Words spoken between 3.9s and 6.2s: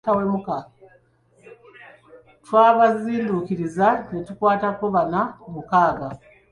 ne tukwatako bana ku mukaaga.